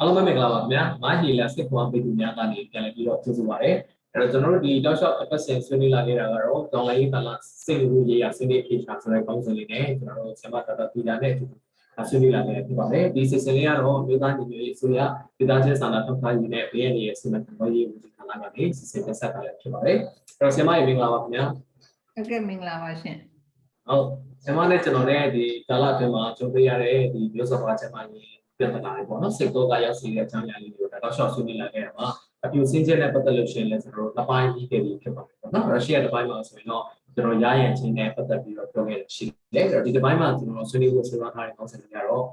[0.00, 3.70] အားလုံးပဲမင်္ဂလာပါခင်ဗျာ။မာဟီလာစစ်ကွန်ပေတူများကနေပြန်လည်ပြီးတော့ကျေးဇူးပါရစေ။
[4.12, 7.28] အဲ့တော့ကျွန်တော်တို့ဒီတောက်လျှောက်အပတ်စဉ်ဆွေးနွေးလာနေတာကတော့ဒေါ်လာရေးတလ
[7.64, 11.44] စိတ်လူရေးရဆွေးနွေးဖြေချဆိုတဲ့ကောင်းစဉ်လေးနဲ့ကျွန်တော်တို့ဆရာမတော်တော်ပြည်တာနဲ့အတူ
[12.08, 15.00] ဆွေးနွေးလာခဲ့ဖြစ်ပါတယ်။ဒီစစ်စင်လေးကတော့မြို့သားညီညွတ်ရေးအစိုးရ
[15.36, 19.98] ပြည်သားချင်းစာနာထောက်ထားရေးနဲ့ဘေးရည်ရဲ့စီမံခန့်ခွဲရေးဝန်ကြီးဌာနကနေစစ်စစ်တက်ဆက်တာလည်းဖြစ်ပါတယ်။
[20.38, 21.44] အဲ့တော့ဆရာမရေမင်္ဂလာပါခင်ဗျာ။
[22.14, 23.16] ဟုတ်ကဲ့မင်္ဂလာပါရှင်
[23.88, 24.04] ဟုတ်
[24.42, 32.06] ဆရာမနဲ့ကျွန်တော်နဲ့ဒီကာလအတွင်းမှာကြုံတွေ့ရတဲ့ဒီမျိုးစောဘာချက်မှကြီး ပြဿနာတွေပေါ့နော်စိတ်တော့ကရောက်စီတဲ့အကြောင်းအရာလေးတွေကိုတော့ရှော့ဆွေးနွေးလာခဲ့တာပါ
[32.44, 36.84] အပြူစင်းချက်နဲ့ပတ်သက်လို့ရှိရင်လည်းကျွန်တော်တို့တစ်ပိုင်းပြီးခဲ့ပြီဖြစ်ပါတယ်ပေါ့နော်ရုရှားတစ်ပိုင်းမှာဆိုရင်တော့
[37.14, 42.24] ကျွန်တော်ရရန်ချင်းနဲ့ပတ်သက်ပြီးတော့ပြောခဲ့ရှိတယ်အဲ့တော့ဒီတစ်ပိုင်းမှာကျွန်တော်ဆွေးနွေးဖို့ဆွေးနွေးထားတဲ့ကောင်းစင်တွေကတော့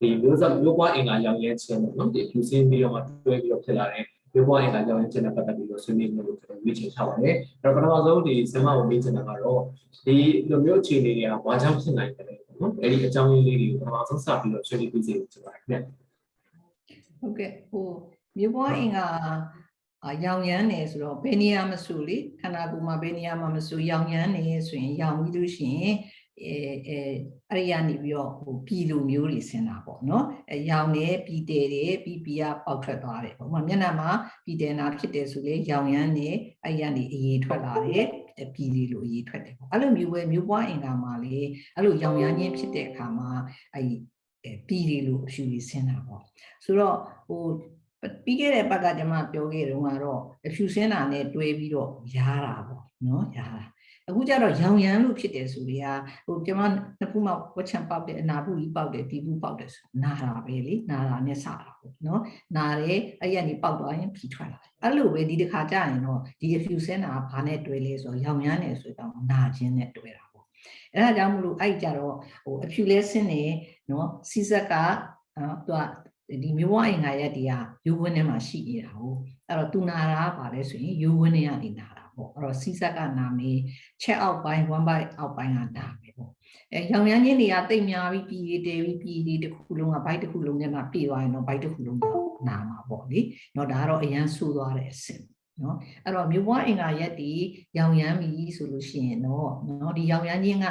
[0.00, 9.60] ဒီမျိုးစောမျိုးပွားအင်္ဂါရောင်ရဲချင်းပေါ့နော်ဒီအပြူစင်းပြီးတော့မှတွဲပြီးတော့ဖြစ်လာတဲ့မျိုးပွားအင်္ဂါရောင်ရဲချင်းနဲ့ပတ်သက်ပြီးတော့ဆွေးနွေးမှုကိုကျွန်တော်ဝေချင်ထားပါတယ်အဲ့တော့ပထမဆုံးဒီဆင်မကိုမေးချင်တာကတော့
[10.06, 10.16] ဒီ
[10.50, 15.76] လိုမျိုးအခြေအနေတွေကဘာကြောင့်ဖြစ်နိုင်တယ်လဲပေါ့ နော်အဲ့ဒီအကြောင်းရင်းလေးတွေကိုပထမဆုံးစပြီးတော့ဆွေးနွေးပြီးစေချင်ပါတယ်ခင်ဗျ
[17.18, 17.86] ဟုတ်ကဲ့ဟို
[18.38, 18.98] မြို့ပွားအင်က
[20.04, 25.96] အာရောင်ရမ်းနေဆိုတော့ဘယ်နေရာမဆိုလေခန္ဓာကိုယ်မှာဘယ်နေရာမှာမဆိုရောင်ရမ်းနေဆိုရင်ရောင်ပြီးလို့ရှိရင်
[26.44, 26.56] အဲ
[26.88, 26.98] အဲ
[27.50, 34.10] အဲ့ဒီကနေပြီးတော့ဟိုပြည်လိုမျိုးတွေဆင်တာပေါ့နော်အဲရောင်နေပြည်တယ်တယ်ပြီးပြီးကပေါက်ထွက်သွားတယ်ပေါ့ဥပမာမျက်နှာမှာ
[34.44, 36.28] ပြည်တယ်နာဖြစ်တယ်ဆိုလေရောင်ရမ်းနေ
[36.64, 38.17] အဲ့ဒီကနေအေးထွက်လာတယ်အဲ
[38.54, 41.36] ပြည်လေးလိုအေးထွက်တယ်ပေါ့အဲ့လိုမျိုးပဲမြို့ပွားအင်ကမှာလေ
[41.74, 43.30] အဲ့လိုရောင်ရမ်းခြင်းဖြစ်တဲ့အခါမှာ
[43.74, 43.94] အဲ့ဒီ
[44.44, 46.22] အဲပြည်လေးလိုအဖြူလေးဆင်တာပေါ့
[46.64, 46.96] ဆိုတော့
[47.28, 47.42] ဟို
[48.24, 53.64] ပြီးခဲ့တဲ့ဘက်ကကျွန်မပြောခဲ့တုန်းကတော့အဖြူစင်းတာနဲ့တွဲပြီးတော့ရားတာပေါ့နော်ရားတာ
[54.08, 55.92] အခုကျတော့ရောင်ရမ်းလို့ဖြစ်တယ်ဆိုလေဟာ
[56.26, 56.62] ဟိုကျွန်မ
[56.98, 62.22] နှစ်ခုမှဝက်ချံပေါက်တယ်အနာဘူးကြီးပေါက်တယ်ဒီဘူးပေါက်တယ်ဆိုနာတာပဲလေနာတာနဲ့စတာပေါ့နော်
[62.56, 70.46] နာတယ်အဲ့ရနေပေါက်သွားရင်ဖြီထွက်လာတယ်အဲ့လိုပဲဒီတစ်ခါကျရင်တော့ဒီအဖြူစင်းတာကဘာနဲ့တွဲလဲဆိုတော့ရောင်ရမ်းတယ်ဆိုတော့နာခြင်းနဲ့တွဲတာပေါ့
[70.94, 73.42] အဲ့ဒါကြောင့်မလို့အဲ့ကြတော့ဟိုအဖြူလဲဆင်းနေ
[73.90, 74.74] နော်စီဇက်က
[75.42, 75.82] နော်သူက
[76.42, 77.52] ဒီမျိုးဝအိမ်ငါရက်တွေက
[77.86, 79.18] ယူဝင်းထဲမှာရှိနေတာဟုတ်
[79.48, 83.58] အဲ့တော့သူနာတာပါလဲဆိုရင်ယူဝင်းထဲကနေနာတာ ပေါ့အဲ့တော့စီးဆက်ကနာမေး
[84.02, 86.32] ချက်အောက်ပိုင်း1 byte အောက်ပိုင်းကနာမေးပေါ့
[86.72, 92.04] အဲရောင်ရမ်းချင်းတွေကတိတ်များပြီးပြည်တွေတည်ပြီးပြည်တွေတစ်ခုလုံးက byte တစ်ခုလုံးနဲ့မှပြည်သွားရင်တော့ byte တစ်ခုလုံးက
[92.48, 93.20] နာမှာပေါ့လေ
[93.56, 95.22] နော်ဒါကတော့အရန်ဆိုးသွားတဲ့အဆင့်
[95.62, 97.32] နော်အဲ့တော့မြို့ဘွားအင်္ဂါရက်ဒီ
[97.78, 100.66] ရောင်ရမ်းပြီဆိုလို့ရှိရင်တော့နော်ဒီရောင်ရမ်းချင်းက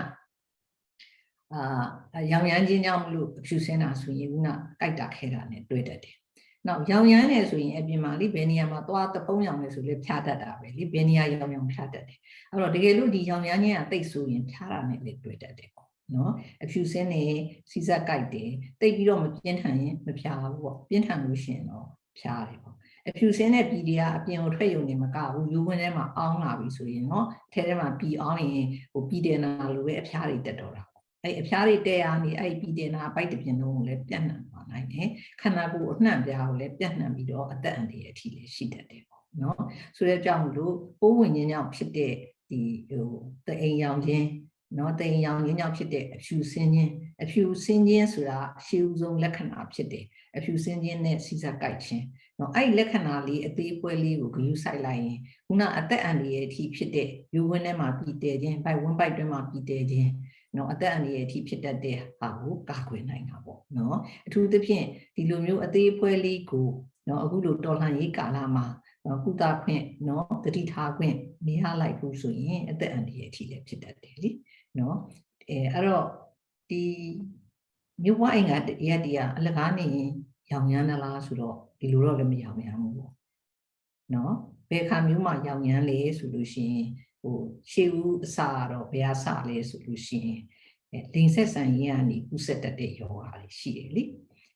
[1.53, 4.49] အာရောင်ရမ်းချင်းကြောင့်မလို့အဖြူစင်းတာဆိုရင်ခုန
[4.79, 6.15] ကြိုက်တာခဲတာနဲ့တွေ့တတ်တယ်
[6.67, 12.17] နောက်ရောင်ရမ်းတယ်ဆိုရင်အပြင်မှာလိဘယ်နေရာမှာသွားတပုံးရောင်လဲဆိုလေဖြားတတ်တာပဲလိဘယ်နေရာရောင်ရောင်ဖြားတတ်တယ်။
[12.51, 16.31] အဲ့တော့တကယ်လို့ဒီရောင်ရမ်းခြင်းကတိတ်ဆိုရင်ဖြားတာနဲ့လေတွေ့တတ်တယ်ပေါ့နော်။
[16.63, 17.23] အဖြူစင်းနေ
[17.71, 18.49] စီစက်ကြိုက်တယ်
[18.81, 21.85] တိတ်ပြီးတော့မပြင်းထန်ရင်မဖြားဘူးပေါ့။ပြင်းထန်လို့ရှိရင်တော့
[22.19, 22.75] ဖြားတယ်ပေါ့။
[23.09, 30.83] အဖြူစင်းတဲ့ပြည်တွေကအပြင်ကိုထွက်ရုံနဲ့မကဘူးယူဝင်ထဲမှာအောင်းလာပြီဆိုရင်တော့ထဲထဲမှာပြည်အောင်းရင်ဟိုပြည်တယ်နာလိုပဲအဖျားတွေတက်တော့တာ
[31.23, 35.07] အဲ့အဖျားတွေတဲ့ရနေအဲ့ပြည်တယ်နာပိုက်တစ်ပြင်းလုံးကိုလည်းပြန့်နှံ့သွားနိုင်တယ်
[35.41, 39.61] ခန္ဓာကိုယ်အနှံ့ပြားကိုလည်းပြန့်နှံ့ပြီးတော့အသက်အန္တရာယ်အထိလည်းရှိတတ်တယ်ပေါ့နော်
[39.97, 42.13] ဆိုတဲ့ကြောင့်မလို့ပိုးဝင်ခြင်းကြောင့်ဖြစ်တဲ့
[42.49, 43.07] ဒီဟို
[43.47, 44.25] တအိမ်ရောင်ခြင်း
[44.77, 46.91] နော်တအိမ်ရောင်ခြင်းကြောင့်ဖြစ်တဲ့အဖြူစင်းခြင်း
[47.23, 50.05] အဖြူစင်းခြင်းဆိုတာအရှိဦးဆုံးလက္ခဏာဖြစ်တယ်
[50.37, 52.05] အဖြူစင်းခြင်းနဲ့စီစားကြိုက်ခြင်း
[52.39, 60.09] နော်အဲ့ဒီလက္ခဏာလေးအသေးပွဲလေးကိုဂရုစိုက်လိုက်ရင်ခုနအသက်အန္တရာယ်အထိဖြစ်တဲ့ယူဝင်းထဲမှာပြည်တယ်ခြင်းဘိုက်ဝင်းဘိုက်တွင်းမှာပြည်တယ်ခြင်း
[60.57, 63.97] နော်အသက်အန္တရာယ်အထိဖြစ်တတ်တဲ့ဟာကိုကာကွယ်နိုင်တာပေါ့နော်
[64.27, 64.85] အထူးသဖြင့်
[65.15, 66.69] ဒီလိုမျိုးအသေးဖွဲလေးကို
[67.07, 68.65] နော်အခုလိုတော်လှန်ရေးကာလမှာ
[69.05, 74.29] နော်ကုသခွင့်နော်တတိထားခွင့်မရလိုက်ဘူးဆိုရင်အသက်အန္တရာယ်အထိလည်းဖြစ်တတ်တယ်လी
[74.79, 74.97] နော်
[75.49, 76.05] အဲအဲ့တော့
[76.69, 76.83] ဒီ
[78.03, 80.11] မြို့ဝအိမ်ကရက်တီကအလကားနေရင်
[80.51, 83.13] ရောင်ရမ်းသလားဆိုတော့ဒီလိုတော့လည်းမရောင်ရမ်းဘူးပေါ့
[84.15, 84.33] နော်
[84.69, 86.87] ဘယ်ခါမျိုးမှရောင်ရမ်းလဲဆိုလို့ရှိရင်
[87.21, 87.37] ဟို
[87.71, 90.41] ရှေးဦးအစာတော့ဘယ်အစလဲဆိုလို့ရှိရင်
[90.93, 94.03] အဲလိန်ဆက်ဆန်ရင်ကနေကုဆက်တတ်တဲ့ယောဂါတွေရှိတယ်လी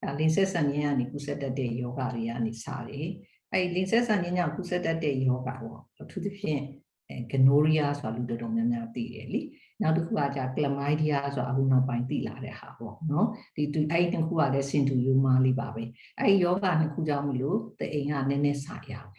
[0.04, 3.08] အဲလိန်ဆက်ဆန်ရင်ကနေကုဆက်တတ်တဲ့ယောဂါတွေကနေစားတယ်
[3.54, 6.62] အဲလိန်ဆက်ဆန်ရင်ကြောင့်ကုဆက်တတ်တဲ့ယောဂါပေါ့အထူးသဖြင့်
[7.10, 9.42] အဲဂနိုရီယာဆိုတာလူတော်တော်များများသိတယ်လी
[9.82, 15.84] နောက်တစ်ခုကကြာကလမိုင်းဒီယာဆိုတာအခုနောက်ပိုင်းသိလာတဲ့ဟာပေါ့နော်ဒီသူအဲ့ဒီနှစ်ခုကလည်းစင်တူယူမာလေးပါပဲ
[16.18, 19.12] အဲ့ဒီယောဂနှစ်ခုကြောင့်မလို့တအိမ်ကနည်းနည်းစရအောင်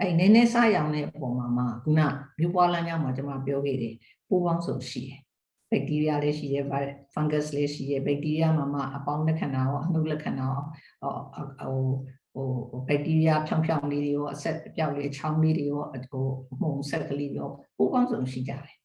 [0.00, 2.00] အဲ့နည်းနည်းစရအောင်တဲ့ပုံမှာမှခုန
[2.38, 3.94] မြို့ပွားလမ်းကြောင်းမှာကျွန်မပြောခဲ့တယ်
[4.28, 5.18] ပိုးပေါင်းစုံရှိတယ်
[5.70, 6.60] ဘက်တီးရီးယားလည်းရှိရဲ
[7.12, 10.56] ဖန်ဂတ်လည်းရှိရဲဘက်တီးရီးယားမှာမှအပေါင်းလက္ခဏာရောအနှုတ်လက္ခဏာရော
[11.62, 11.78] ဟို
[12.34, 16.26] ဟိုဘက်တီးရီးယားဖြောင်ဖြောင်လေးတွေရောအဆက်အပြောက်လေးအချောင်းလေးတွေရောဟို
[16.60, 18.76] မှုန်ဆက်ကလေးရောပိုးပေါင်းစုံရှိကြတယ်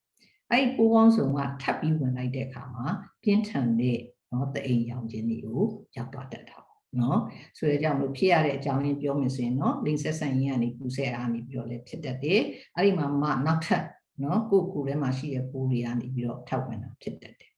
[0.52, 2.86] အဲ့ပိုးပေါင်းစုံကထပ်ပြီးဝင်လိုက်တဲ့အခါမှာ
[3.24, 4.00] ပြင်းထန်တဲ့
[4.32, 5.62] နော်တအိမ်ရောင်ခြင်းတွေကို
[5.96, 6.63] ရောက်သွားတတ်တာပေါ့
[7.00, 7.20] နော်
[7.58, 12.42] ဆိုရကြောင့်လို့ဖြစ်ရတဲ့အကြောင်းရင်းပြောမယ်ဆိုရင်နော်လိင်ဆက်ဆံရင်းကနေပူဆဲအားနေပြီးတော့လည်းဖြစ်တတ်တယ်
[12.76, 13.84] အဲ့ဒီမှာမှနောက်ထပ်
[14.24, 17.52] နော်ကိုယ်ကိုယ်ထဲမှာရှိတဲ့ပိုးတွေကနေပြီးတော့ထောက်ဝင်တာဖြစ်တတ်တယ်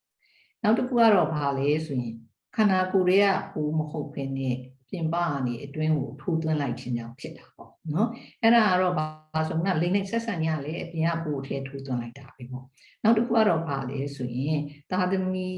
[0.64, 2.14] နောက်တစ်ခုကတော့ဘာလဲဆိုရင်
[2.56, 4.56] ခန္ဓာကိုယ်တွေကပိုးမဟုတ်ဘဲနဲ့
[4.90, 8.10] ပြပြင်ပကနေအတွင်းကိုထိုးသွင်းလိုက်ခြင်းကြောင့်ဖြစ်တာပေါ့နော်
[8.42, 12.66] အဲ့ဒါကတော့ဘာဆိုတော့လိမ့်နဲ့ဆက်ဆံရလေအပြင်ကပို့ထဲထိုးသွင်းလိုက်တာပဲပေါ့
[13.04, 14.60] နောက်တစ်ခုကတော့ဘာလဲဆိုရင်
[14.92, 15.50] သာသမီ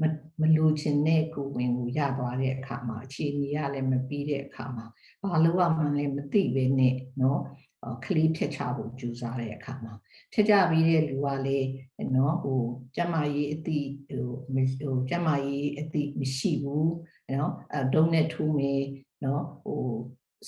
[0.00, 0.02] မ
[0.40, 4.86] မလိုချင်တဲ့ကိုယ်ဝင်ကိုရသွားတဲ့အခါမှာအခြေအနေရလည်းမပြီးတဲ့အခါမှာ
[5.22, 7.40] ဘာလို့ရမှန်းလည်းမသိပဲနဲ့နော်
[7.82, 9.92] အော်ကလေးဖြတ်ချဖို့ကြိုးစားတဲ့အခါမှာ
[10.32, 11.68] ဖြတ်ချပြီးတဲ့လူကလည်း
[12.16, 12.62] နော်ဟို
[12.96, 13.78] ကျမကြီးအတိ
[14.08, 16.92] ဟိုမဟိုကျမကြီးအတိမရှိဘူး
[17.32, 18.82] နော်အဲဒုံးနဲ့ထိုးမယ်
[19.24, 19.84] နော်ဟို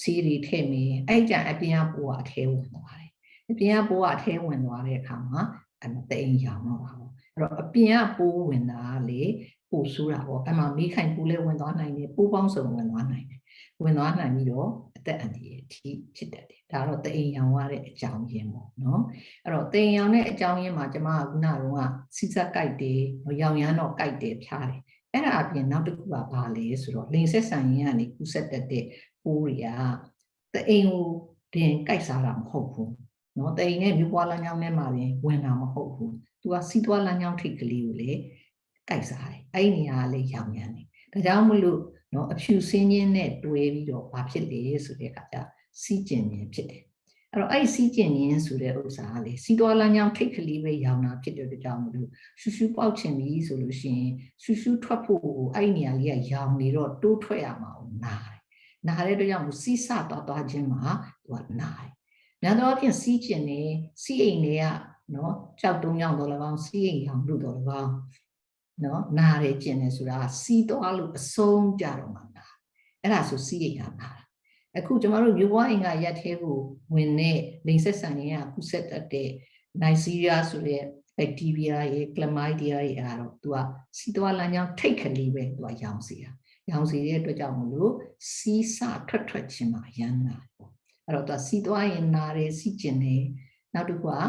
[0.00, 3.10] စီးရီထည့်မယ်အဲ့ကြအပြင်ကပိုးကအထဲဝင်သွားတယ်
[3.50, 5.40] အပြင်ကပိုးကအထဲဝင်သွားတဲ့အခါမှာ
[5.84, 7.07] အမသိမ်းရောင်တော့တာပေါ့အဲ့
[7.42, 9.22] တော့အပြင်ကပိုးဝင်တာကလေ
[9.70, 13.40] ပို့ဆိုးတာပေါ့အမှမေးခိုင်ပိုးလည်းဝင်သွားနိုင်တယ်ပိုးပေါင်းစုံဝင်သွားနိုင်တယ်
[13.82, 19.02] ဝင်သွားနိုင်ပြီးတော့အသက်အန္တရာယ်အထိဖြစ်တတ်တယ်ဒါတော့သိမ်းရောင်ရတဲ့အကြောင်းရင်းပေါ့နော်
[19.44, 23.00] အဲ့တော့သိမ်းရောင်တဲ့အကြောင်းရင်းမှာကျမကခုနကတော့စီစက်ကြိုက်တယ်
[23.42, 24.80] ရောင်ရမ်းတော့ကြိုက်တယ်ဖြားတယ်
[25.12, 28.84] အဲ့ဒါအပြင်နောက်တစ်ခုကဘာလဲဆိုတော့လိန်ဆက်ဆံရင်းကနေကူးဆက်တတ်တဲ့
[29.24, 29.66] ပိုးတွေက
[30.54, 31.06] တအိမ်ကို
[31.54, 32.92] တင်ကြိုက်စားတာမဟုတ်ဘူး
[33.38, 38.12] နော်တအိမ်နဲ့မြို့ပွားလမ်းကြောင်းထဲမှာပြင်ဝင်တာမဟုတ်ဘူး သူကစီးသွားလမ်းကြောင်းထိပ်ကလေးကိုလေ
[38.88, 41.80] ကြိုက်စားတယ်အဲ့ဒီနေရာကလေရောင်ရမ်းတယ်ဒါကြောင့်မလို့
[42.14, 45.36] နော်အဖြူစင်းချင်းနဲ့တွဲပြီးတော့ဘာဖြစ်လဲဆိုတဲ့အခါကျ
[45.82, 46.82] စီးကျင်ခြင်းဖြစ်တယ်
[47.32, 52.08] အဲ့တော့အဲ့ဒီစီးကျင်ခြင်းဆိုတဲ့ဥစ္စာကလေစီးသွားလမ်းကြောင်းထိပ်ကလေးပဲရောင်တာဖြစ်တဲ့အတွက်ကြောင့်မလို့
[52.40, 54.12] ရှူရှူပေါက်ချင်ပြီဆိုလို့ရှိရင်
[54.42, 55.22] ရှူရှူထွက်ဖို့
[55.54, 58.40] အဲ့ဒီနေရာလေးကရောင်နေတော့တိုးထွက်ရမှာကိုနားတယ်
[58.86, 60.84] နားတဲ့အတွက်ကြောင့်စီးဆသွားသွားခြင်းမှာ
[61.24, 61.92] သူကနားတယ်။
[62.42, 63.62] များသောအားဖြင့်စီးကျင်နေ
[64.02, 64.64] စီးအိမ်တွေက
[65.14, 67.92] နော်ကြောက်တုံးကြောင်တော့လည်းကောင်းစီးအိမ်ရောင်လို့တော့လည်းကောင်း
[68.84, 72.52] နော်နားရကျင်နေဆိုတာစီးသွားလို့အဆုံးကြတော့မှနား
[73.02, 74.18] အဲ့ဒါဆိုစီးအိမ်ကနား
[74.76, 76.58] အခုကျမတို့မြို့ဘွားအိမ်ကရက်သေးကို
[76.94, 79.30] ဝင်တဲ့လိန်ဆက်ဆန်ရင်းကကုဆက်တတ်တဲ့
[79.82, 80.82] နိုင်စီးရီးယားဆိုတဲ့
[81.16, 83.56] ဘက်တီးရီးယားရဲ့ကလမိုက်ဒီယာရဲ့အဲ့တော့သူက
[83.98, 86.30] စီးသွားလမ်းကြောင်းထိတ်ခလေးပဲသူကရောင်စီတာ
[86.70, 87.92] ရောင်စီတဲ့အတွက်ကြောင့်မလို့
[88.34, 88.78] စီးစ
[89.08, 90.70] ထွက်ထွက်ခြင်းမှာရမ်းနာပေါ့
[91.06, 93.24] အဲ့တော့သူကစီးသွားရင်နာတယ်စီးကျင်တယ်
[93.74, 94.22] နောက်တစ်ခုက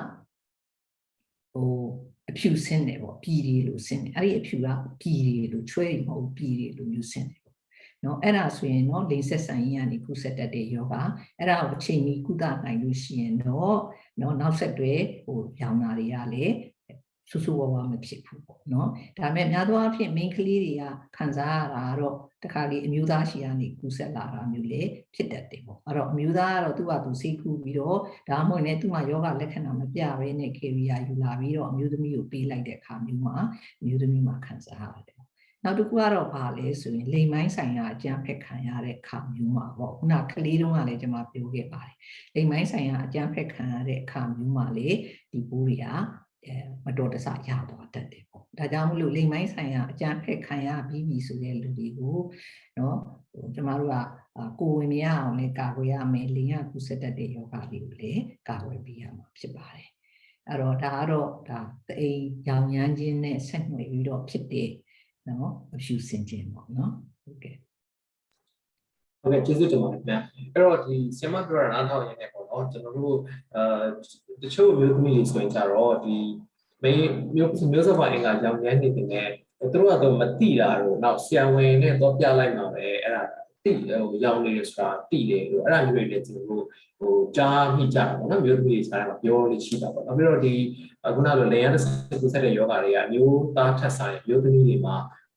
[1.61, 1.81] ဟို
[2.29, 4.67] အဖြူဆင်းတယ်ပေါ့ပြည်ရီလို့ဆင်းတယ်အဲ့ဒီအဖြူက
[5.01, 7.57] ပြည်ရီလို့ချွဲရီမဟုတ်ပြည်ရီလို့မျိုးဆင်းတယ်ပေါ့
[8.03, 10.95] နော်အဲ့ဒါဆိုရင်နော်လိန်ဆက်ဆန်ရင်ကနေကုဆက်တတ်တဲ့ယောဂ
[11.37, 13.77] အဲ့ဒါကိုအချိန်ကြီးကုသနိုင်လို့ရှိရင်တော့
[14.21, 14.93] နော်နောက်ဆက်တွဲ
[15.25, 16.53] ဟိုရောင်နာတွေကလည်း
[17.29, 20.83] ဆူဆူဝါးဝါမဖြစ်ဘူးပေါ့နော်ဒါပေမဲ့များသောအားဖြင့် main ကလေးတွေက
[21.17, 24.81] ခံစားရတာတော့တခါလေအမျိုးသားရှိကနေကူးဆက်လာတာမျိုးလေ
[25.15, 27.99] ဖြစ်တတ်တယ်ပေါ့အဲ့တော့အမျိုးသားကတော့သူ့ဘာသူစိတ်ကူးပြီးတော့
[28.29, 33.35] ဒါမှမဟုတ်လည်းသူ့မှာယောဂလက္ခဏာမပြဘဲနဲ့ carrier ယူလာပြီးတော့အမျိုးသမီးကိုပေးလိုက်တဲ့အခါမျိုးမှာ
[33.81, 35.19] အမျိုးသမီးမှာခံစားရတယ်
[35.63, 41.95] နောက်တစ်ခုကတော့ဘာလဲဆိုရင်လိမ်မိုင်းဆိုင်ရာအကြမ်းဖက်ခံရတဲ့အခါမျိုးမှာပေါ့ခုနကလေးတုန်းကလည်းကျွန်မပြောခဲ့ပါတယ်
[42.35, 44.89] လိမ်မိုင်းဆိုင်ရာအကြမ်းဖက်ခံရတဲ့အခါမျိုးမှာလေ
[45.31, 45.97] ဒီပိုးတွေကအဲ
[46.85, 52.17] မတော်တဆရသွားတတ်တယ်ပေါ့ဒါကြောင့်မလို့လိမ်မိုင်းဆိုင်ရာအကြမ်းဖက်ခံရပြီးပြီဆိုတဲ့လူတွေကို
[52.77, 52.97] နော်
[53.31, 53.95] ဟိုကျမတို့က
[54.59, 59.89] ကိုဝင်မရအောင်လေကာကွယ်ရမယ်လိမ်ရကုသတတ်တဲ့ယောဂလေးကိုလည်းကာကွယ်ပေးရမှာဖြစ်ပါတယ်
[60.47, 61.59] အဲ့တော့ဒါကတော့ဒါ
[61.99, 64.69] အိမ်ရောင်ရမ်းခြင်းနဲ့ဆက်နွယ်ပြီးတော့ဖြစ်တဲ့
[65.27, 66.93] နော်အဖြူစင်ခြင်းပေါ့နော်
[67.23, 67.55] ဟုတ်ကဲ့
[69.21, 70.15] ဟုတ်ကဲ့ကျေးဇူးတင်ပါတယ်ခင်ဗျ
[70.53, 73.15] အဲ့တော့ဒီဆီမပြောတာနားထောင်ရင်းနဲ့ပေါ့ နော်ကျွန်တော်တို့
[73.55, 73.63] အဲ
[74.41, 76.15] တချို့မျိုးသမီးတွေဆိုရင်ကြတော့ဒီ
[76.83, 83.23] မင်းမျိုးမျိုးစပါအင်္ဂါရောင်ရမ်းနေတယ်သူတို့ကတော့မတိတာတော့နောက်ဆရာဝန်နဲ့တော့ပြလိုက်မှာပဲအဲ့ဒါ
[83.63, 86.65] တိဟိုရောင်နေတယ်ဆိုတာတိတယ်လို့အဲ့ဒါမျိုးတွေလည်းကျွန်တော်တို့
[86.99, 90.53] ဟိုကြားမိကြတာပေါ့နော်မျိုးသမီးတွေစားတာပြောလို့ရှိတာပေါ့နောက်ပြီးတော့ဒီ
[91.15, 91.83] ခုနကလိုလေယာဉ်တစ်
[92.21, 94.95] ခုဆက်တဲ့ယောဂတွေကအမျိုးသားထက်ဆိုင်မျိုးသမီးတွေမှာ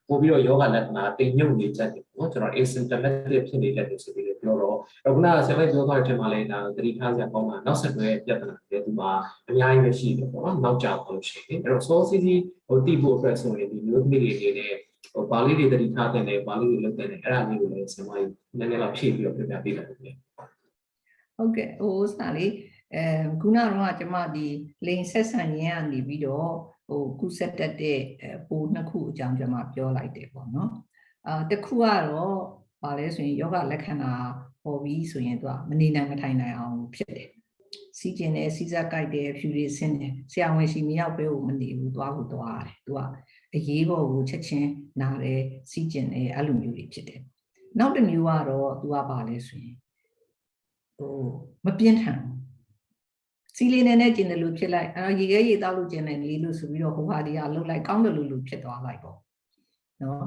[0.09, 9.11] ပို့ပြီးတော့ယောဂလက္ခဏာတိမ်မြုပ်နေချက်တွေနော်ကျွန်တော် asymptomatic ဖြစ်နေတတ်တယ်ဆိုပြီးတော့ ပြောတော့အခုနကဆရာမပြောသွားတဲ့အချိန်မှာလည်းဒါသတိထားစရာကောင်းတာနောက်ဆက်တွဲပြဿနာတွေဒီမှာ
[9.49, 12.35] အများကြီးပဲရှိတယ်ပေါ့နော်နောက်ကြောင်လို့ရှိရင်အဲ့တော့ source စီစီ
[12.67, 14.75] ဟိုတိဖို့အတွက်ဆိုရင်ဒီမျိုးသမီးတွေအနေနဲ့
[15.15, 20.11] ဟိုပါဠိတွေသတိထားတဲ့ပါဠိတွေလုပ်တဲ့အဲ့ဒါလေးကိုလည်းဆရာမကြီးနည်းနည်းတော့ဖြည့်ပြီးတော့ပြပြပေးပါဦးခင်ဗျ
[21.37, 22.53] ဟုတ်ကဲ့ဟိုစာလေး
[22.95, 23.05] အဲ
[23.41, 24.47] ခုနကတော့ကျွန်မဒီ
[24.87, 26.53] လိန်ဆက်ဆံရင်းကနေပြီးတော့
[26.89, 28.01] ဟိုကုဆက်တက်တဲ့
[28.49, 30.71] ပိုးနှစ်ခုအကြောင်းကျွန်မပြောလိုက်တယ်ပေါ့နော်
[31.27, 32.39] အာတစ်ခုကတော့
[32.83, 34.13] ဗာလဲဆိုရင်ယောဂလက္ခဏာ
[34.65, 37.29] ပေါ်ပြီးဆိုရင်သူကမနေနိုင်မထိုင်နိုင်အောင်ဖြစ်တယ်
[37.99, 43.01] စီးကျင်တယ်စီးစားကြိုက်တယ်ဖြူတွေဆင်းတယ်ဆရာဝန်ရှိမရောက်ပဲကိုမနေဘူးသွားကိုသွားရတယ်သူက
[43.55, 44.71] အရေးပေါ်ကိုချက်ချင်း
[45.01, 47.21] နားတယ်စီးကျင်တယ်အဲ့လိုမျိုးတွေဖြစ်တယ်
[47.79, 49.77] နောက်တစ်မျိုးကတော့သူကဗာလဲဆိုရင်
[50.97, 51.15] ဟို
[51.67, 52.37] မပြင်းထန်ဘူး
[53.57, 59.17] စီလေးနဲ့နဲ့ကျင်တယ်လို့ဖြစ်လိုက်အဲရေခဲရေတောက်လို့ကျင်တယ်လေလို့ဆိုပြီးတော့ဟိုဟာဒီဟာလှုပ်လိုက်ကောင်းတယ်လို့လို့ဖြစ်သွားလိုက်ပေါ့
[60.03, 60.25] နော်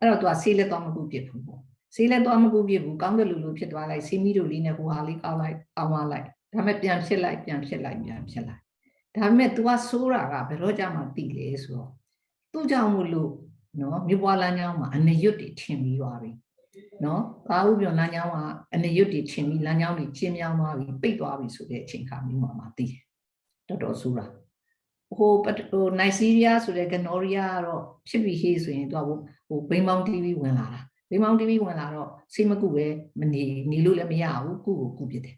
[0.00, 1.60] အဲ့တော့သူကဆေးလက်တော့မကူပြစ်ဘူးပေါ့
[1.96, 8.60] ဆေးလက်တော့မကူပြစ်ဘူးကောင်းတယ်လို့လို့ဖြစ်သွားလိုက်ဆေးမီတို့လေးနဲ့ဟိုဟာလေးကောက်လိုက်ကောင်းသွားလိုက်ဒါပေမဲ့ပြန်ဖြစ်လိုက်ပြန်ဖြစ်လိုက်ပြန်ဖြစ်လိုက်
[9.16, 11.90] ဒါပေမဲ့ तू ကဆိုးတာကဘယ်တော့ကြမှတည်လေဆိုတော့
[12.52, 13.30] သူ့ကြောင့်မို့လို့
[13.80, 16.30] နော်မြို့ပွားလမ်းကြောင်းမှာအနရွတ်တွေထင်ပြီးသွားပြီ
[17.04, 18.38] နော်သာဥပြောလမ်းကြောင်းက
[18.74, 23.02] အနေရွတ်တွေချင်းပြီးလမ်းကြောင်းတွေချင်းမြောင်းသွားပြီပိတ်သွားပြီဆိုတဲ့အချိန်ခါမျိုးမှာမှသိတယ်
[23.68, 24.26] တော်တော်ဆိုးတာ
[25.18, 29.10] ဟိုပထဟိုနိုင်စီးရီးယားဆိုတဲ့ဂနော်ရီးယားကတော့ဖြစ်ပြီးဟေးဆိုရင်သူက
[29.48, 32.86] ဟိုဘိန်းမောင်း TV ဝင်လာတာ ဘိန်းမောင်း TV ဝင်လာတော့စိတ်မကုပဲ
[33.20, 35.36] မနေနေလို့လည်းမရဘူးကုကိုကုပြစ်တယ်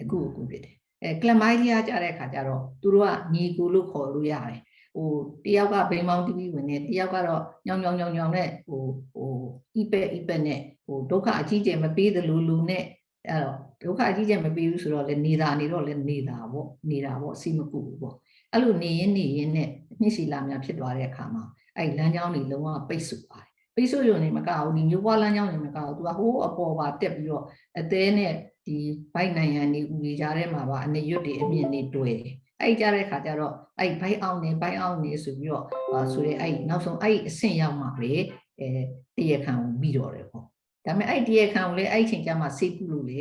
[0.00, 4.60] အခုကိုကုပြစ်တယ်အဲကလမိုင်းကြီးကကြတဲ့အခါကျတော့သူတို့ကညီကိုလို့ခေါ်လို့ရတယ်
[4.96, 5.08] ဟို
[5.44, 8.82] တယောက်ကဘိန်းမောင်း TV ဝင်နေတယောက်ကတော့ညောင်ညောင်ညောင်ညောင်နဲ့ဟို
[9.14, 9.30] ဟို
[9.76, 12.84] အီပက်အီပက်နဲ့ဟိုဒုက္ခအကြီးကျယ်မပေးသလိုလူနဲ့
[13.28, 18.16] အဲ့တော့ဒုက္ခအကြီးကျယ်မပေးဘူးဆိုတော့လေနေတာနေတော့လေနေတာပေါ့နေတာပေါ့စိတ်မကုဘူးပေါ့
[18.52, 19.68] အဲ့လိုနေရင်နေရင်နဲ့
[20.00, 21.44] နှစ်စီလာများဖြစ်သွားတဲ့အခါမှာ
[21.76, 27.44] အဲ့လမ်းကြောင်းတွေလုံးဝပိတ်ဆို့ပါတယ် ပိတ်ဆို့ရုံနဲ့မကဘူးဒီမျိုးပွားလမ်းကြောင်းတွေမကဘူးသူကဟိုးအပေါ်ပါတက်ပြီးတော့
[27.78, 28.32] အသေးနဲ့
[28.66, 28.76] ဒီ
[29.14, 35.64] ဘိုက်နိုင်ငံတွေဦးကြီးကြားထဲမှာပါအနေရွတ်တွေအမြင့်တွေတွေ့တယ်အဲ့ကြတဲ့ခါကျတော့အဲ့ဘိုက်အောင်နေဘိုက်အောင်နေဆိုပြီးတော့
[36.12, 38.12] ဆိုရဲအဲ့နောက်ဆုံးအဲ့အဆင့်ရောက်မှပဲ
[38.60, 38.68] အဲ
[39.16, 40.48] တရခံကိုပြီးတော့တယ်ပေါ့ဒါ
[40.84, 43.20] ပေမဲ့အဲ့တရခံကိုလေအဲ့ချိန်ကျမှစိတ်ကူလို့လေ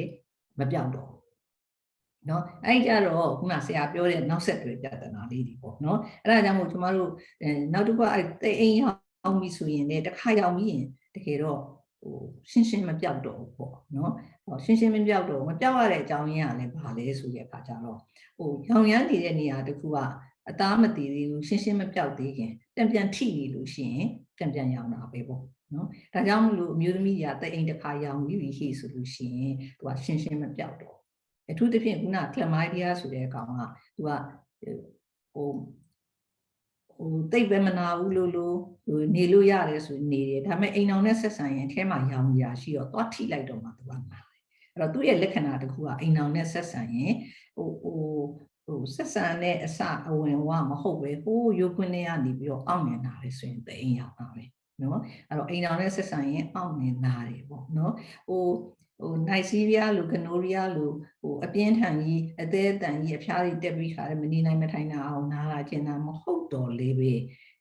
[0.59, 1.09] မပြောက်တော့
[2.29, 7.09] နော်အဲ့ကြတော့ခုနဆရာပြောတဲ့နောက်ဆက်တွဲပြဿနာလေးတွေပေါ့နော်အဲ့ဒါကြောင့်မို့ကျမတို့
[7.41, 8.97] အဲနောက်တစ်ခုအဲ့တိတ်အိမ်ရောက်
[9.41, 10.85] ပြီဆိုရင်လည်းတစ်ခါရောက်ပြီးရင်
[11.15, 11.59] တကယ်တော့
[12.01, 12.15] ဟို
[12.51, 14.13] ရှင်းရှင်းမပြောက်တော့ဘူးပေါ့နော်
[14.45, 17.97] ဟောရှင်းရှင်းမပြောက်တော့မပြောက်ရတဲ့အကြောင်းရင်းကလည်းဘာလဲဆိုတဲ့အခါကျတော့
[18.37, 19.97] ဟိုရောင်ရမ်းနေတဲ့နေရာတစ်ခုက
[20.49, 30.97] အသားမတည်သေးဘူးရှင်းရှင်းမပြောက်သေးခင်ပြန်ပြန်ထိနေလို့ရှိရင်ပြန်ပြန်ရောင်တာပဲပေါ့နော်ဒါကြောင့်မလို့အမျိုးသမီးတွေကတိတ်အိမ်တစ်ခါရောင်ပြီးပြီဟိဆိုလို့ရှိရင်သူကရှင်းရှင်းမပြောက်တော့
[31.49, 33.61] အထူးသဖြင့်ခုနကလမိုင်းဒီယာဆိုတဲ့အကောင်က
[33.95, 34.09] သူက
[35.33, 35.49] ဟို
[37.01, 44.41] ဟိုတိတ်ပဲမနာဘူးလို့လို့ဟိုနေလို့ရတယ်ဆိုနေတယ်ဒါပေမဲ့အိမ်အောင်နဲ့ဆက်ဆံရင်အဲထဲမှာရောင်ရာရှိတော့သွားထိလိုက်တော့မှသူကနာတယ်
[44.73, 47.13] အဲ့တော့သူ့ရဲ့လက္ခဏာတစ်ခုကအိမ်အောင်နဲ့ဆက်ဆံရင်
[47.55, 47.99] ဟိုဟို
[48.65, 54.43] ဟိုဆက်ဆံတဲ့အစအဝင်ဝမဟုတ်ပဲဟိုးရုပ်ခွင်းထဲကနေပြီးတော့အောင့်နေတာလေဆိုရင်တိမ်ရောင်တာပဲ
[54.81, 57.93] နော်အဲ့တော့အိမ်အောင်နဲ့ဆက်ဆံရင်အောင့်နေနာတယ်ပေါ့နော်
[58.27, 58.43] ဟို
[59.01, 60.91] ဟိုနိုင်စီးရီးယားလိုကနိုရီးယားလို
[61.21, 67.13] ဟိုအပြင်းထန်ကြီးအသေးအတန်ကြီးအဖျားကြီးတက်ပြီးခါတယ်မနေနိုင်မထိုင်နိုင်အောင်နားလာကျင်တာမဟုတ်တော့လေပဲ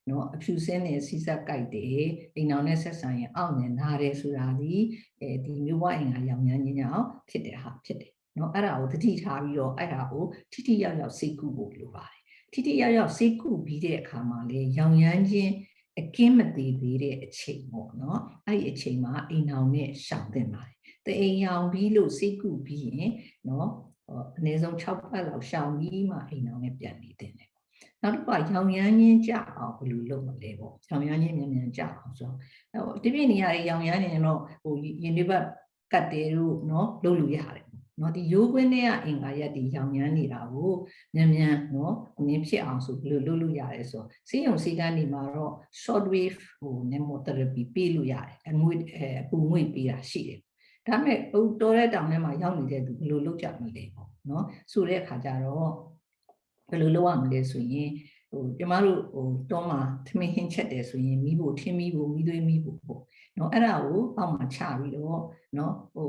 [0.09, 2.04] နော်အဖြူစင်းနေစီးစက်ကြိုက်တယ်
[2.37, 4.75] အိမ်အောင်နဲ့ဆက်ဆံရင်အောင့်နေနားတယ်ဆိုတာဒီ
[5.20, 12.20] အဲဒီမျိုးဝအိမ်ကရောင်ရမ်းခြင်းကြောင့်ဖြစ်တဲ့ဟာဖြစ်တယ်နော်အဲ့ဒါကိုသတိထားပြီးတော့အဲ့ဒါကိုထိထိရောက်ရောက်စိတ်ကူဖို့လိုပါတယ်
[12.52, 15.52] ထိထိရောက်ရောက်စိတ်ကူပြီးတဲ့အခါမှာလေရောင်ရမ်းခြင်း
[15.99, 23.11] အကင်းမသေးသေးတဲ့အချိန်ပေါ့နော်အဲ့ဒီအချိန်မှာအိမ်အောင်နဲ့ရှောင်သင့်ပါတယ် တအိမ်ရောင်ပြီးလို့စိတ်ကူပြီးရင်
[23.49, 23.69] နော်
[24.37, 27.50] အနည်းဆုံး6ပတ်လောက်ရှောင်ပြီးမှအိမ်အောင်နဲ့ပြန်နေတင်တယ်
[28.02, 32.26] နောက်တစ်ခါရောင်ရမ်းခြင်းကြအောင်ဘယ်လိုလုပ်မလဲပေါ့ရောင်ရမ်းခြင်းမြန်မြန်ကြအောင်ဆို
[32.73, 35.45] တော့ဟိုတပြည့်နေရာရောင်ရမ်းနေရင်တော့ဟိုရင်တွေဘက်
[35.92, 37.64] ကတ်တယ်လို့နော်လုပ်လို့ရတယ်
[38.00, 40.73] နော်ဒီရိုးခွင်းထဲကအင်္ဂါရက်ဒီရောင်ရမ်းနေတာကို
[41.14, 50.40] မြန်မြန်နော်အမြင်ဖြစ်အောင်ဆိုဘယ်လိုလုပ်လို့ရတယ်ဆိုစေးရုံစေးကန်းနေမှာတော့ short wave ဟို nemotherapy ပေးလို့ရတယ်အငွေအပူငွေပေးတာရှိတယ်
[50.87, 55.70] ဒါပေမဲ့ဟိုတော်တဲ့တောင်ထဲမှာရောက်နေတဲ့သူဘယ်လိုလုပ်ကြမလဲပေါ့နော်ဆိုတဲ့အခါကျတော့
[56.70, 57.90] ဘယ်လိုလုပ်ရမလဲဆိုရင်
[58.30, 63.00] ဟိုကျမတို့ဟိုတောမှာထမင်းဟင်းချက်တယ်ဆိုရင်မိဖို့ထင်းမိဖို့မိသွေးမိဖို့ပေါ့
[63.38, 65.20] နော်အဲ့ဒါကိုအောက်မှာချပြီးတော့
[65.58, 66.08] နော်ဟို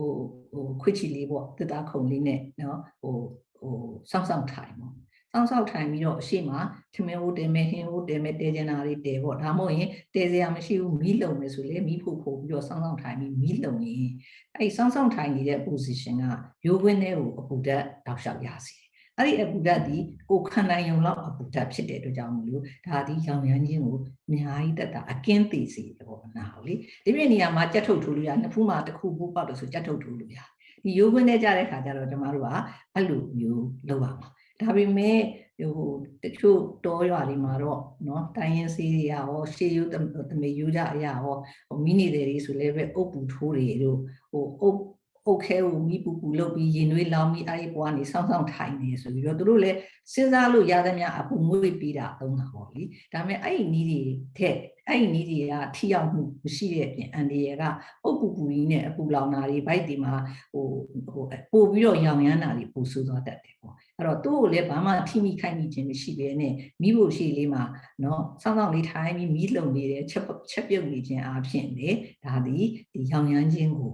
[0.51, 3.15] ဟိုခွေချီလေးပေါ့တစ်သားခုံလေးနဲ့နော်ဟို
[3.59, 3.75] ဟို
[4.11, 4.93] စောင့်ဆောင်ထိုင်ပေါ့
[5.33, 6.51] စောင့်ဆောင်ထိုင်ပြီးတော့အရှိမ
[6.95, 14.09] ထမင်းဟိုတဲမဲဟင်းဟိုတဲမဲတဲကျင်တာလေးတဲပေါ့ဒါမှမဟုတ်ရင်တဲစရာမရှိဘူးမီးလုံမယ်ဆိုလေမီးဖို့ဖို့ပြီးတော့စောင့်ဆောင်ထိုင်ပြီးမီးလုံရင်
[14.55, 16.25] အဲ့စောင့်ဆောင်ထိုင်နေတဲ့ position က
[16.65, 18.75] ရိုးခွင်းထဲကိုအပူဓာတ်တောက်လျှောက်ရစီ
[19.17, 19.97] အဲ့ဒီအပူဓာတ်ဒီ
[20.29, 23.97] ကိုခန္ဓာယုံလောက်အပူဓာတ်ဖြစ်တဲ့အတွက်ကြောင့်မလို့ဒါဒီရောင်ရမ်းခြင်းကို
[24.27, 26.73] အများကြီးတက်တာအကင်းသိစေတယ်ပေါ့နားဟုတ်လေ
[27.05, 30.37] ဒီပြနေရာမှာကြက်ထုတ်ထိုးလို့ရနှစ်ဖူးမှာတစ်ခုဘူးပေါက်တယ်ဆိုကြက်ထုတ်ထိုးလို့ရ
[30.83, 32.47] ဒီရိုးခွင်းထဲကြတဲ့ခါကျတော့ကျမတို့က
[32.93, 34.29] အဲ့လိုမျိုးလုပ်ရမှာ
[34.60, 35.18] ဒါပေမဲ့
[35.58, 35.90] ဟို
[36.22, 39.90] တချို့တောရွာတွေမှာတော့เนาะတိုင်းရင်စီးတွေရောရှေးရိုး
[40.30, 41.36] တမေရိုးကြအရာရော
[41.68, 43.98] ဟိုမိနေတယ်တွေဆိုလည်းပဲအုပ်ပူထိုးတွေတို့
[44.30, 44.78] ဟိုအုပ်
[45.27, 49.77] အုတ်ခဲကိုမိပူပူလုပ်ပြီးရင်နွေးလောင်းပြီးအဲ့ဒီပွားနေဆောင်းဆောင်းထိုင်နေဆိုပြီးတော့သူတို့လည်း
[50.13, 54.01] စဉ်းစားလို့ရသမျှအပူငွေ့ပြီးတာသုံးတာပေါ့လေဒါပေမဲ့အဲ့ဒီနီးတွေ
[54.37, 57.63] ထက်အဲ့ဒီနီးတွေကထိရောက်မှုမရှိတဲ့အပြင်အန်ဒီရက
[58.03, 60.13] အုတ်ပူပူကြီးနဲ့အပူလောင်တာတွေဘိုက်တွေမှာ
[60.53, 60.65] ဟို
[61.13, 67.63] ဟိုပို့ပြီးတော့ရောင်ရမ်းတာတွေပိုဆိုးသွားတတ်တယ်ပေါ့အဲ့တော့သူ့ကိုလည်းဘာမှထိမိခိုက်မိခြင်းမရှိဘဲနဲ့မိဖို့ရှိလေးမှာ
[68.03, 71.89] နော်ဆောင်းဆောင်းလေးထိုင်ပြီးမိလုံနေတဲ့ချက်ချက်ပြုတ်နေခြင်းအပြင်လေ
[72.25, 72.57] ဒါဒီ
[72.93, 73.93] ဒီရောင်ရမ်းခြင်းကို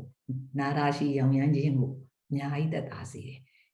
[0.58, 1.90] နာရာရှိရောင်ရမ်းခြင်းကို
[2.28, 3.22] အများကြီးတက်တာစေ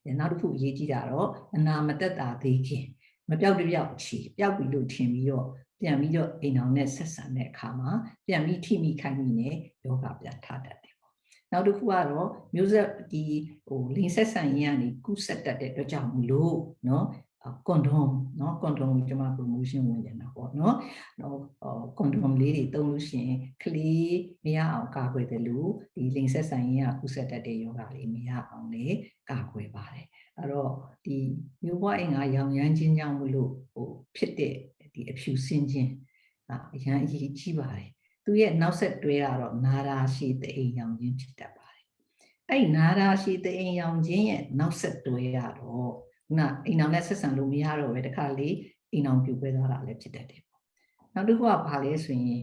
[0.05, 2.85] တယ်နောက်တစ်ခုအရေးကြီးတာတော့အနာမတက်တာသေးခင်
[3.31, 5.47] မပြောက်တပြောက်ချီပျောက်ပြီလို့ထင်ပြီးတော့
[5.81, 7.91] ပြန်ပြီးတော့အိမ်အောင်နဲ့ဆက်ဆံတဲ့အခါမှာ
[8.27, 9.55] ပြန်ပြီးထိမိခိုက်မိနဲ့
[9.85, 11.15] ယောဂပြန်ထတတ်တယ်ပေါ့
[11.53, 13.25] နောက်တစ်ခုကတော့မျိုးဆက်ဒီ
[13.67, 17.05] ဟိုလင်းဆက်ဆံရင်းကနေကုဆက်တတ်တဲ့အတွက်ကြောင့်မလို့เนาะ
[17.68, 18.10] ကွန်ဒွန်
[18.40, 20.76] နော်ကွန်ဒွန်ကျွန်မ promotion ဝင်နေတာပေါ့နော်
[21.22, 21.36] ဟို
[21.98, 28.86] ကွန်ဒွန်လေးတွေသုံးလို့ရှိရင်ကလေးမရအောင်ကာကွယ်တယ်လို့ဒီလိင်ဆက်ဆံရေးကကုသတတ်တဲ့ယောဂလေးမရအောင်လေ
[29.30, 30.08] ကာကွယ်ပါတယ်
[30.38, 30.72] အဲ့တော့
[31.06, 31.18] ဒီ
[31.64, 34.56] မျိုးဘွားအင်္ဂါရောင်ရမ်းခြင်းကြောင့်မလို့ဟိုဖြစ်တဲ့
[34.94, 35.92] ဒီအဖြူစင်းခြင်း
[36.76, 37.90] အရန်အရေးကြီးပါတယ်
[38.26, 41.86] သူရဲ့နောက်ဆက်တွဲကတော့နာရာရှိတဲ့အိမ်ရောင်ခြင်းဖြစ်တတ်ပါတယ်
[42.50, 45.94] အဲ့နာရာရှိတဲ့အိမ်ရောင်ခြင်းရဲ့နောက်ဆက်တွဲကတော့
[46.34, 48.50] ခုနအိမ်အောင်နဲ့ဆက်ဆံလို့မရတော့ပဲတခါလေ
[48.92, 50.62] အိမ်အောင်ပြူပွဲသွားတာလည်းဖြစ်တတ်တယ်ပေါ့
[51.14, 52.42] နောက်တစ်ခုကဘာလဲဆိုရင်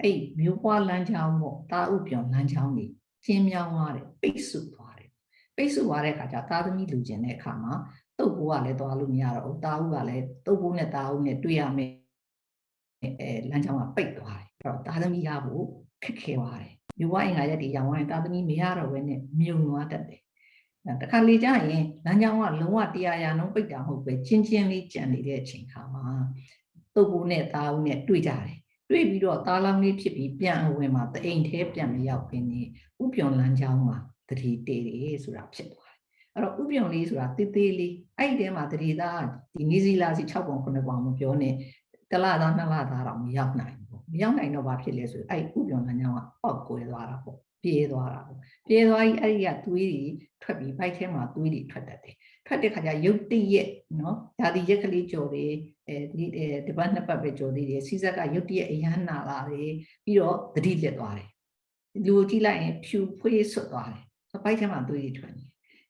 [0.00, 2.92] အဲ့မျိုးပွားလမ်းကြောင်းပေါ့တာဥပြောင်းလမ်းကြောင်းကြီး
[3.24, 5.10] ကျင်းမြောင်းသွားတယ်ပိတ်ဆို့သွားတယ်
[5.56, 7.74] ပိတ်ဆို့သွားတဲ့အခါကျသားသမီးလူကျင်တဲ့အခါမှာ
[8.18, 11.92] တုတ်ဘိုးကလည်းသွားလို့မရတော့ဘူးတာဥကလည်းတုတ်ဘိုးနဲ့တာဥနဲ့တွေ့ရမယ်
[13.20, 15.64] အဲလမ်းကြောင်းကပိတ်သွားတယ်အဲ့တော့သားသမီးရဖို့
[16.04, 20.21] ခက်ခဲသွားတယ်မျိုးပွားအင်္ဂါရက်ဒီရောင်ဝိုင်းသားသမီးမရတော့ဘဲနဲ့မြုံသွားတတ်တယ်
[21.02, 26.06] တခါလေကြရင်လမ်းကြောင်းကလုံးဝတရားရနှုံးပိတ်တာမဟုတ်ပဲချင်းချင်းလေးကြံနေတဲ့အချိန်ခါမှာ
[26.94, 28.56] တုပ်ဘူးနဲ့သားဦးနဲ့တွေ့ကြတယ်
[28.90, 32.60] တွေ့ပြီးတော့သားလောင်းလေးဖြစ်ပြီးပြန်အဝင်မှာတအိမ်သေးပြန်မရောက်ခင်းနေ
[33.02, 33.96] ဥပြုံလမ်းကြောင်းမှာ
[34.28, 36.00] တတိတေတယ်ဆိုတာဖြစ်သွားတယ်
[36.34, 39.22] အဲ့တော့ဥပြုံလေးဆိုတာတေးသေးလေးအဲ့ဒီထဲမှာတတိသား
[39.54, 41.54] ဒီနီဇီလာစီ6ပုံ9ပုံမပြောနဲ့
[42.12, 48.38] တလသားနှစ်လသားတော့မရောက်နိုင်ဘူးမရောက်နိုင်တော့ဘာဖြစ်လဲဆိုအဲ့ဥပြုံလမ်းကြောင်းကပေါက်ကွဲသွားတာပေါ့ ပြေးသွားတာပေါ့
[48.68, 50.04] ပြေးသွားပြီးအဲ့ဒီကသွေးတွေ
[50.42, 52.16] ထွက်ပြီးဘိုက်ထဲမှာသွေးတွေထွက်တတ်တယ်
[52.46, 53.68] ထွက်တဲ့ခါကျရုပ်တရက်
[54.00, 55.52] နော်ဓာတိရက်ကလေးကြော်တယ်
[55.88, 56.24] အဲဒီ
[56.66, 59.72] ဒီပတ်နှစ်ပတ်ပဲကြော်သေးတယ်စီဇက်ကရုပ်တရက်အရန်နာလာတယ်
[60.04, 61.28] ပြီးတော့သတိလက်သွားတယ်
[62.06, 64.04] လူကိုကြည့်လိုက်ရင်ဖြူဖွေးဆွတ်သွားတယ်
[64.44, 65.44] ဘိုက်ထဲမှာသွေးတွေထွက်နေ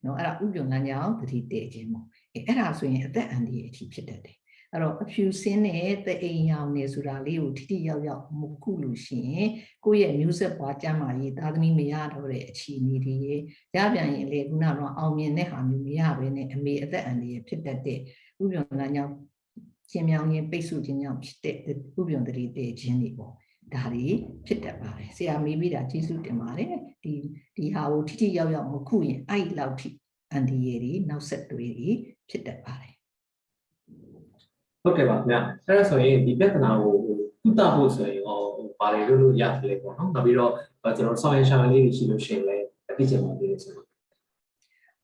[0.04, 4.36] နော်အဲ့ဒါဥပြုံလမ်းကြောင်းသတိတည်ခြင်းပေါ့အဲအဲ့ဒါဆိုရင်အသက်အန္တရာယ်အထိဖြစ်တတ်တယ်
[4.72, 9.48] အဲ့တော့အဖြူစင်းတဲ့တအိမ်ရောင်နေဆိုတာလေးကိုထိထိရောက်ရောက်မခုလို့ရှိရင်
[9.84, 17.98] ကိုယ့်ရဲ့မျိုးဆက်ပွားကျမ်းမာရေးသားသမီးမရတော့တဲ့အခြေအနေတွေရပြန်ရင်လေခုနကတော့အောင်မြင်တဲ့ဟာမျိုးမရဘဲနဲ့အမေအသက်အန္တရာယ်ဖြစ်တတ်တဲ့
[18.42, 19.14] ဥပ္ပယလမ်းကြောင်း
[19.90, 23.32] ကျင်မြောင်းရင်ပိတ်ဆို့ခြင်းကြောင့်ဖြစ်တဲ့ဥပ္ပယတတိတည်ခြင်းတွေပေါ့
[23.74, 24.06] ဒါတွေ
[24.46, 26.68] ဖြစ်တတ်ပါတယ်ဆရာမေးပြီးတာကျေးဇူးတင်ပါတယ်
[27.04, 27.14] ဒီ
[27.56, 29.88] ဒီဟာကိုထိထိရောက်ရောက်မခုရင်အဲ့လောက်ထိ
[30.32, 31.90] အန္တရာယ်တွေနောက်ဆက်တွဲတွေ
[32.30, 32.91] ဖြစ်တတ်ပါတယ်
[34.84, 38.38] ဟုတ်ကဲ့ပါခင်ဗျအဲ့ဒါဆိုရင်ဒီပြဿနာကိုကုသဖို့ဆိုရင်ဟော
[38.78, 40.52] ဘာတွေလုပ်လို့ရတယ်လဲပေါ့နော်နောက်ပြီးတော့
[40.96, 43.86] ကျွန်တော်ဆောင်းရရှာလေးတွေရှိလို့ရှိရင်လည်းအသိချင်ပါသေးတယ်ဆိုတော့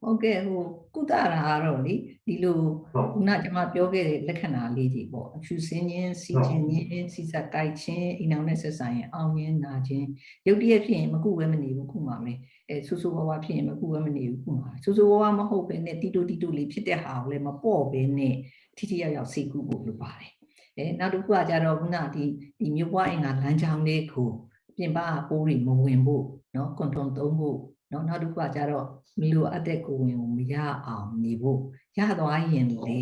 [0.03, 0.63] ဟုတ်ကဲ့ဟို
[0.95, 1.95] ကုသတာကတော့လေ
[2.27, 2.59] ဒီလို
[2.93, 10.07] ဟုတ်ခုနကျွန်မပြောခဲ့တဲ့လက္ခဏာလေးကြီးပေါ့အဖြူစင်းခြင်းစီခြင်းခြင်းစီစက်ကိုက်ခြင်းအိမ်အောင်နဲ့ဆက်ဆိုင်ရင်အောင်ခြင်းနာခြင်း
[10.47, 12.39] ရုပ်တရက်ဖြစ်ရင်မကုဝဲမနေဘူးခုမှမယ်
[12.69, 18.35] အဲဆူဆူဝါးဝါဖြစ်ရင်မကုဝဲမနေဘူးခုမှဆူဆူဝါးဝါမဟုတ်ဘဲနဲ့တီတိုတီတိုလေးဖြစ်တဲ့ဟာကိုလည်းမပေါ့ဘဲနဲ့
[18.79, 20.31] ထိထိရောက်ရောက်စီကူဖို့လိုပါတယ်
[20.77, 22.25] အဲနောက်တစ်ခုကကြတော့ခုနဒီ
[22.59, 24.31] ဒီမြို့ပွားအင်္ဂါလမ်းကြောင်းလေးကို
[24.77, 27.59] ပြင်ပပိုးတွေမဝင်ဖို့နော်ကွန်ထုံသုံးဖို့
[27.93, 28.87] နော်နောက်တစ်ခုကကြတော့
[29.21, 30.55] မလိုအပ်တဲ့ကိုဝင်ကိုမရ
[30.87, 31.59] အောင်နေဖို့
[31.99, 33.01] ရသွားရင်လေ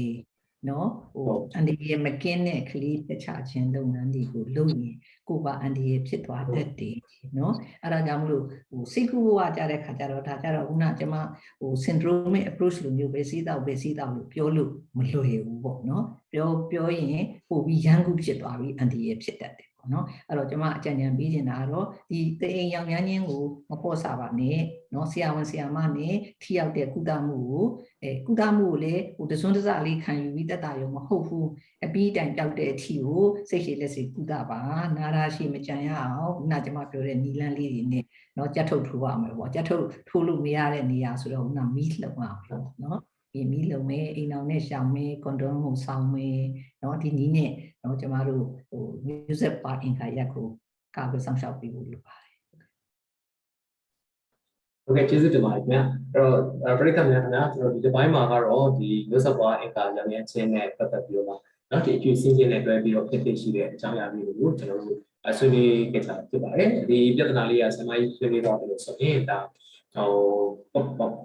[0.69, 4.97] နော်ဟိုအန်ဒီရဲ့မကင်းတဲ့ကလေးတခြားချင်းလုပ်ငန်းတွေကိုလုပ်ရင်
[5.29, 6.97] ကိုယ်ပါအန်ဒီရဲ့ဖြစ်သွားတတ်တယ်
[7.39, 11.15] နော်အဲ့ဒါကြောင့်မလို့ဟိုစိတ်ကူးဘဝကြတဲ့ခါကျတော့ဒါကြတော့ခုနကျမ
[11.61, 24.59] ဟို syndromic approach လိုမျိုးပဲစီးတော့ပဲစီးတော့လို့ပြောလို့မလွယ်ဘူးပေါ့နော်ပြောပြောရင်ပို့ပြီးရန်ကူဖြစ်သွားပြီးအန်ဒီရဲ့ဖြစ်တတ်တယ်ပေါ့နော်အဲ့တော့ကျမအကြံဉာဏ်ပေးချင်တာကတော့ဒီတအိမ်ရောင်ရမ်းခြင်းကိုမဖို့စားပါနဲ့
[24.96, 27.66] နော်ဆရာဝန်ဆရာမနဲ့ထိရောက်တဲ့ကုသမှုကို
[28.04, 31.48] အဲကုသမှုကိုလည်းဟိုတစွန်းတစလေးခံယူပြီးတက်တာရုံမဟုတ်ဘူး
[31.86, 34.60] အပြီးတိုင်တောက်တဲ့အထီကိုစိတ်ရှိလက်စီကုသပါ
[34.98, 38.04] နာရာရှိမကြံရအောင်ခုနကျမပြောတဲ့နီလန်းလေးတွေနဲ့
[38.38, 43.00] နော်ကြက်ထုတ်ထိုးရမယ်ပေါ့ကြက်ထုတ်ထိုးလို့မရတဲ့နေရာဆိုတော့ခုနမီးလှုံအောင်လို့နော်
[43.34, 46.30] ဒီမီးလုံမဲအိမ်အောင်နဲ့ရှောင်မဲကွန်ဒုံးကိုဆောင်းမဲ
[46.80, 50.48] เนาะဒီနီးနဲ့เนาะကျမတို့ဟို music bar အင်္ဂါရက်ကို
[50.96, 52.26] ကာကွယ်ဆောင်ရှောက်ပေးဖို့လိုပါတယ် ယ်
[54.87, 55.79] ဟုတ်ကဲ့ကျေးဇူးတင်ပါတယ်ခင်ဗျ
[56.15, 61.27] အဲ့တော့ပရိသတ်များခင်ဗျကျွန်တော်ဒီဒီပိုင်းမှာကတော့ဒီမျိုးဆက်ပွားအင်္ဂါရောင်ရမ်းခြင်းနဲ့ပတ်သက်ပြီးတော့
[61.71, 64.99] နော်ဒီအကျိုးစင်းခြင်းနဲ့တွဲပြီးတော့ဖြစ်ဖြစ်ရှိတဲ့အကြောင်းအရာလေးတွေကိုကျွန်တော်တို့
[65.39, 69.39] ဆွေးနွေးကြတာဖြစ်ပါတယ်ဒီပြဿနာလေးကဆမကြီးဆွေးနွေးတော့တယ်လို့ဆိုရင်ဒါ
[69.95, 70.83] ဟို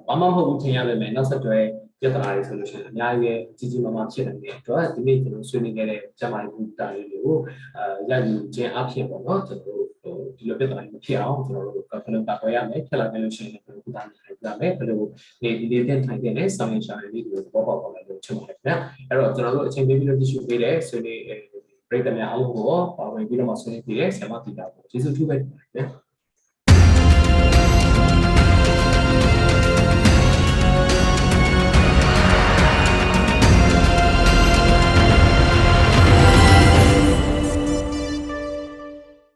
[0.07, 1.57] ဘာမှမဟုတ်ဘူးထင်ရပေမဲ့နောက်ဆက်တွဲ
[2.01, 7.37] ပြဿနာတွေဆိုလို့ရှိရင်အများကြီးပဲကြီးကြီးမားမားဖြစ်နေတယ်တော့ဒီနေ့ကျွန်တော်ဆွေးနွေးခဲ့တဲ့ကျမကြီးကူတာလေးတွေကို
[7.77, 15.01] အဲရယူခြင်းအဖြစ်ပေါ့နော်ကျွန်တော်တို့ဟိုဒီလိုပြဿနာတွေမဖြစ်အောင်ကျွန်တော်တို့ကဘယ်လိုကာကွယ်ရမလဲဖြစ်လာခဲ့လို့ရှိရင်ဘယ်လိုကုသနိုင်ကြမလဲဘယ်လို
[15.43, 18.71] နေဒီလေးတင်ထိုင်တဲ့ဆောင်းရရှာလေးတွေကိုပေါ်ပေါ်ပေါ်လာလို့ချင်ပါတယ်ခင်ဗျ
[19.09, 21.21] အဲ့တော့ကျွန်တော်တို့အချိန်ပေးပြီးတော့ကြည့်ရှုပေးတဲ့ဆွေးနွေး
[21.89, 22.65] ပရိသတ်များအားလုံးကို
[22.97, 26.10] ပါဝင်ပြီးတော့မှဆွေးနွေးပေးတဲ့ဆရာမတီတာကိုကျေးဇူးထူးပဲတင်ပါတယ်ခင်ဗျ